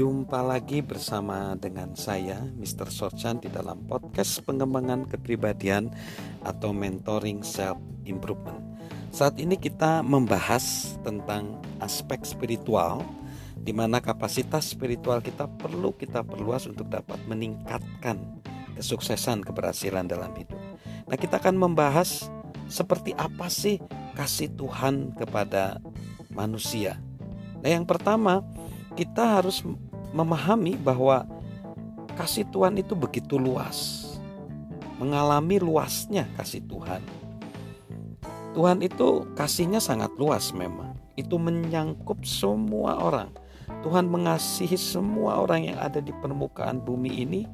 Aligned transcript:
Jumpa 0.00 0.40
lagi 0.40 0.80
bersama 0.80 1.52
dengan 1.60 1.92
saya 1.92 2.40
Mr. 2.56 2.88
Sorchan 2.88 3.36
di 3.36 3.52
dalam 3.52 3.84
podcast 3.84 4.40
pengembangan 4.48 5.04
kepribadian 5.04 5.92
atau 6.40 6.72
mentoring 6.72 7.44
self 7.44 7.76
improvement. 8.08 8.64
Saat 9.12 9.36
ini 9.36 9.60
kita 9.60 10.00
membahas 10.00 10.96
tentang 11.04 11.60
aspek 11.84 12.24
spiritual 12.24 13.04
di 13.60 13.76
mana 13.76 14.00
kapasitas 14.00 14.72
spiritual 14.72 15.20
kita 15.20 15.44
perlu 15.60 15.92
kita 15.92 16.24
perluas 16.24 16.64
untuk 16.64 16.88
dapat 16.88 17.20
meningkatkan 17.28 18.40
kesuksesan 18.80 19.44
keberhasilan 19.44 20.08
dalam 20.08 20.32
hidup. 20.32 20.56
Nah, 21.12 21.20
kita 21.20 21.36
akan 21.36 21.60
membahas 21.60 22.32
seperti 22.72 23.12
apa 23.20 23.52
sih 23.52 23.76
kasih 24.16 24.48
Tuhan 24.56 25.12
kepada 25.12 25.76
manusia. 26.32 26.96
Nah, 27.60 27.68
yang 27.68 27.84
pertama, 27.84 28.40
kita 28.94 29.40
harus 29.40 29.62
memahami 30.10 30.74
bahwa 30.74 31.26
kasih 32.18 32.46
Tuhan 32.50 32.78
itu 32.78 32.98
begitu 32.98 33.38
luas. 33.38 34.06
Mengalami 35.00 35.56
luasnya 35.56 36.28
kasih 36.36 36.60
Tuhan. 36.68 37.00
Tuhan 38.52 38.82
itu 38.82 39.30
kasihnya 39.38 39.78
sangat 39.80 40.10
luas 40.18 40.50
memang. 40.52 40.92
Itu 41.14 41.38
menyangkup 41.38 42.26
semua 42.26 42.98
orang. 42.98 43.30
Tuhan 43.80 44.10
mengasihi 44.10 44.76
semua 44.76 45.40
orang 45.40 45.72
yang 45.72 45.78
ada 45.80 46.02
di 46.02 46.12
permukaan 46.20 46.82
bumi 46.82 47.24
ini, 47.24 47.48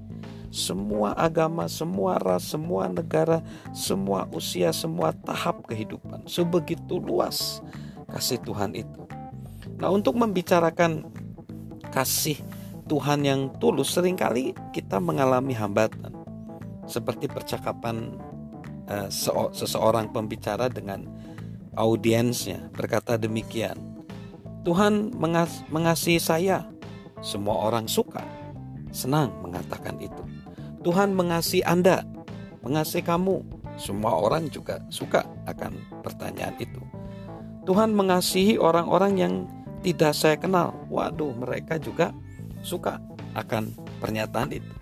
semua 0.51 1.15
agama, 1.15 1.69
semua 1.71 2.19
ras, 2.19 2.51
semua 2.51 2.89
negara, 2.89 3.45
semua 3.71 4.27
usia, 4.33 4.73
semua 4.73 5.13
tahap 5.13 5.63
kehidupan. 5.69 6.27
Sebegitu 6.27 6.99
luas 6.99 7.63
kasih 8.11 8.41
Tuhan 8.43 8.75
itu. 8.75 9.07
Nah, 9.77 9.93
untuk 9.93 10.17
membicarakan 10.17 11.05
kasih 11.97 12.37
Tuhan 12.93 13.25
yang 13.25 13.49
tulus. 13.57 13.97
Seringkali 13.97 14.53
kita 14.77 15.01
mengalami 15.01 15.57
hambatan 15.57 16.13
seperti 16.85 17.25
percakapan 17.25 18.13
uh, 18.93 19.09
seseorang 19.57 20.13
pembicara 20.13 20.69
dengan 20.69 21.09
audiensnya. 21.73 22.69
Berkata 22.77 23.17
demikian 23.17 23.81
Tuhan 24.69 25.17
mengas 25.17 25.65
mengasihi 25.73 26.21
saya. 26.21 26.69
Semua 27.25 27.73
orang 27.73 27.89
suka 27.89 28.21
senang 28.93 29.33
mengatakan 29.41 29.97
itu. 30.05 30.21
Tuhan 30.85 31.17
mengasihi 31.17 31.65
Anda 31.65 32.05
mengasihi 32.61 33.01
kamu. 33.01 33.41
Semua 33.81 34.21
orang 34.21 34.49
juga 34.53 34.81
suka 34.93 35.25
akan 35.49 36.01
pertanyaan 36.05 36.57
itu. 36.61 36.81
Tuhan 37.67 37.93
mengasihi 37.93 38.61
orang-orang 38.61 39.13
yang 39.17 39.35
tidak 39.87 40.19
saya 40.19 40.35
kenal. 40.35 40.75
Waduh, 40.91 41.31
mereka 41.39 41.79
juga 41.79 42.11
suka 42.67 42.99
akan 43.39 43.71
pernyataan 44.03 44.51
itu. 44.51 44.73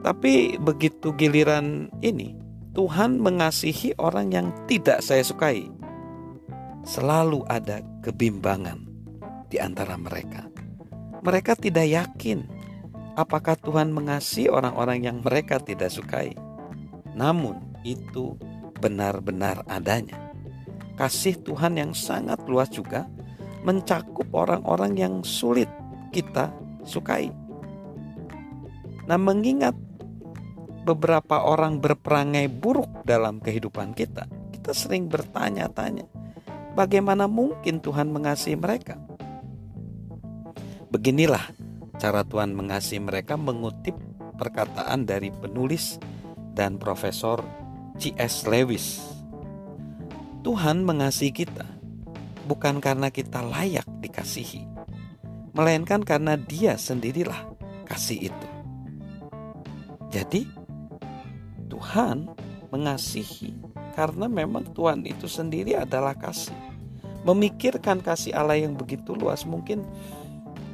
Tapi 0.00 0.56
begitu 0.56 1.12
giliran 1.12 1.92
ini, 2.00 2.32
Tuhan 2.72 3.20
mengasihi 3.20 3.92
orang 4.00 4.32
yang 4.32 4.48
tidak 4.64 5.04
saya 5.04 5.20
sukai. 5.20 5.68
Selalu 6.88 7.44
ada 7.52 7.84
kebimbangan 8.00 8.80
di 9.52 9.60
antara 9.60 10.00
mereka. 10.00 10.48
Mereka 11.20 11.60
tidak 11.60 11.84
yakin 11.84 12.48
apakah 13.20 13.60
Tuhan 13.60 13.92
mengasihi 13.92 14.48
orang-orang 14.48 15.04
yang 15.04 15.20
mereka 15.20 15.60
tidak 15.60 15.92
sukai. 15.92 16.32
Namun, 17.12 17.60
itu 17.84 18.40
benar-benar 18.80 19.68
adanya. 19.68 20.16
Kasih 20.96 21.36
Tuhan 21.44 21.76
yang 21.76 21.92
sangat 21.92 22.40
luas 22.48 22.72
juga 22.72 23.04
mencakup 23.64 24.28
orang-orang 24.32 24.96
yang 24.96 25.14
sulit 25.20 25.68
kita 26.10 26.50
sukai. 26.84 27.30
Nah, 29.06 29.18
mengingat 29.18 29.74
beberapa 30.86 31.44
orang 31.44 31.82
berperangai 31.82 32.48
buruk 32.48 33.04
dalam 33.04 33.42
kehidupan 33.42 33.92
kita, 33.92 34.26
kita 34.54 34.72
sering 34.72 35.10
bertanya-tanya, 35.10 36.08
bagaimana 36.78 37.28
mungkin 37.28 37.82
Tuhan 37.82 38.08
mengasihi 38.08 38.56
mereka? 38.56 38.96
Beginilah 40.90 41.42
cara 42.00 42.26
Tuhan 42.26 42.56
mengasihi 42.56 43.02
mereka 43.02 43.38
mengutip 43.38 43.94
perkataan 44.40 45.04
dari 45.04 45.28
penulis 45.30 46.00
dan 46.56 46.80
profesor 46.80 47.44
C.S. 48.00 48.48
Lewis. 48.48 49.04
Tuhan 50.40 50.82
mengasihi 50.88 51.30
kita 51.44 51.79
bukan 52.50 52.82
karena 52.82 53.14
kita 53.14 53.46
layak 53.46 53.86
dikasihi, 54.02 54.66
melainkan 55.54 56.02
karena 56.02 56.34
Dia 56.34 56.74
sendirilah 56.74 57.46
kasih 57.86 58.26
itu. 58.26 58.48
Jadi, 60.10 60.50
Tuhan 61.70 62.26
mengasihi 62.74 63.54
karena 63.94 64.26
memang 64.26 64.66
Tuhan 64.74 65.06
itu 65.06 65.30
sendiri 65.30 65.78
adalah 65.78 66.18
kasih. 66.18 66.58
Memikirkan 67.22 68.02
kasih 68.02 68.34
Allah 68.34 68.58
yang 68.58 68.74
begitu 68.74 69.14
luas 69.14 69.46
mungkin 69.46 69.86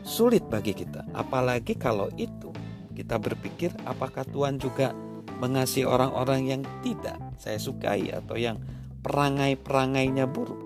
sulit 0.00 0.48
bagi 0.48 0.72
kita, 0.72 1.04
apalagi 1.12 1.76
kalau 1.76 2.08
itu 2.16 2.48
kita 2.96 3.20
berpikir 3.20 3.76
apakah 3.84 4.24
Tuhan 4.24 4.56
juga 4.56 4.96
mengasihi 5.36 5.84
orang-orang 5.84 6.48
yang 6.48 6.62
tidak 6.80 7.20
saya 7.36 7.60
sukai 7.60 8.08
atau 8.08 8.40
yang 8.40 8.56
perangai-perangainya 9.04 10.24
buruk. 10.24 10.65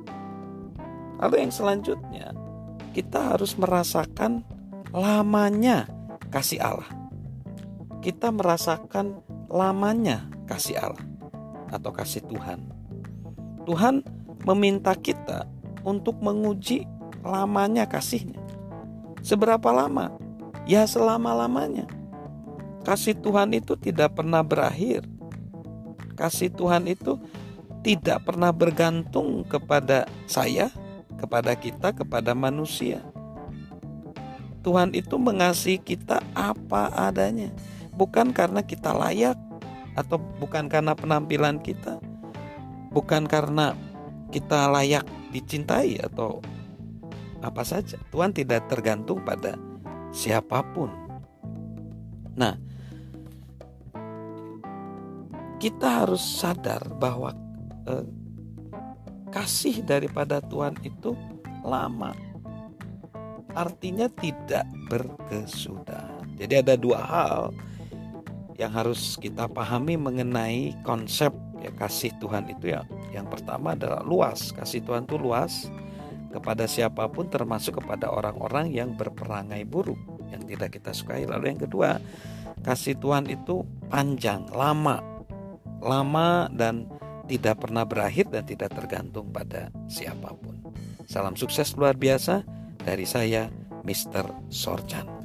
Lalu 1.21 1.47
yang 1.47 1.53
selanjutnya, 1.53 2.33
kita 2.97 3.37
harus 3.37 3.55
merasakan 3.61 4.43
lamanya 4.91 5.87
kasih 6.33 6.59
Allah. 6.59 6.89
Kita 8.01 8.33
merasakan 8.33 9.21
lamanya 9.53 10.25
kasih 10.49 10.81
Allah 10.81 11.05
atau 11.69 11.93
kasih 11.93 12.25
Tuhan. 12.25 12.65
Tuhan 13.69 14.03
meminta 14.49 14.97
kita 14.97 15.45
untuk 15.85 16.19
menguji 16.25 16.89
lamanya 17.21 17.85
kasihnya. 17.85 18.41
Seberapa 19.21 19.69
lama? 19.71 20.17
Ya 20.65 20.89
selama-lamanya. 20.89 21.85
Kasih 22.81 23.13
Tuhan 23.21 23.53
itu 23.53 23.77
tidak 23.77 24.17
pernah 24.17 24.41
berakhir. 24.41 25.05
Kasih 26.17 26.49
Tuhan 26.49 26.89
itu 26.89 27.21
tidak 27.85 28.25
pernah 28.29 28.53
bergantung 28.53 29.45
kepada 29.45 30.09
saya, 30.25 30.73
kepada 31.21 31.53
kita, 31.53 31.93
kepada 31.93 32.33
manusia. 32.33 33.05
Tuhan 34.65 34.97
itu 34.97 35.21
mengasihi 35.21 35.81
kita 35.81 36.25
apa 36.33 36.89
adanya, 36.93 37.53
bukan 37.93 38.33
karena 38.33 38.65
kita 38.65 38.93
layak 38.93 39.37
atau 39.97 40.17
bukan 40.41 40.69
karena 40.69 40.97
penampilan 40.97 41.61
kita, 41.61 42.01
bukan 42.93 43.29
karena 43.29 43.77
kita 44.33 44.69
layak 44.73 45.05
dicintai 45.33 46.01
atau 46.01 46.41
apa 47.41 47.65
saja. 47.65 47.97
Tuhan 48.13 48.37
tidak 48.37 48.69
tergantung 48.69 49.25
pada 49.25 49.57
siapa 50.13 50.61
pun. 50.77 50.93
Nah, 52.37 52.57
kita 55.61 56.05
harus 56.05 56.21
sadar 56.21 56.85
bahwa 57.01 57.33
eh, 57.89 58.05
kasih 59.31 59.83
daripada 59.87 60.43
Tuhan 60.43 60.77
itu 60.83 61.15
lama. 61.63 62.15
Artinya 63.55 64.07
tidak 64.07 64.67
berkesudahan. 64.87 66.39
Jadi 66.39 66.55
ada 66.63 66.75
dua 66.79 67.01
hal 67.03 67.41
yang 68.55 68.71
harus 68.71 69.19
kita 69.19 69.51
pahami 69.51 69.97
mengenai 69.97 70.77
konsep 70.85 71.33
ya 71.61 71.73
kasih 71.75 72.15
Tuhan 72.23 72.47
itu 72.51 72.73
ya. 72.75 72.87
Yang 73.11 73.39
pertama 73.39 73.75
adalah 73.75 74.05
luas. 74.07 74.55
Kasih 74.55 74.85
Tuhan 74.85 75.05
itu 75.07 75.19
luas 75.19 75.66
kepada 76.31 76.65
siapa 76.71 77.10
pun 77.10 77.27
termasuk 77.27 77.83
kepada 77.83 78.07
orang-orang 78.07 78.71
yang 78.71 78.95
berperangai 78.95 79.66
buruk 79.66 79.99
yang 80.31 80.43
tidak 80.47 80.78
kita 80.78 80.95
sukai. 80.95 81.27
Lalu 81.27 81.57
yang 81.57 81.60
kedua, 81.66 81.99
kasih 82.63 82.97
Tuhan 82.97 83.27
itu 83.27 83.66
panjang, 83.91 84.47
lama. 84.54 85.03
Lama 85.81 86.47
dan 86.53 86.87
tidak 87.30 87.62
pernah 87.62 87.86
berakhir 87.86 88.27
dan 88.27 88.42
tidak 88.42 88.74
tergantung 88.74 89.30
pada 89.30 89.71
siapa 89.86 90.34
pun. 90.34 90.59
Salam 91.06 91.38
sukses 91.38 91.78
luar 91.78 91.94
biasa 91.94 92.42
dari 92.82 93.06
saya, 93.06 93.47
Mr. 93.86 94.50
Sorjan. 94.50 95.20